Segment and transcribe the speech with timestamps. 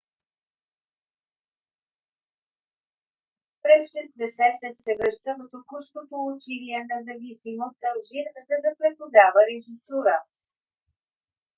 [3.63, 10.15] през 60- те се връща в току-що получилия независимост алжир за да преподава режисура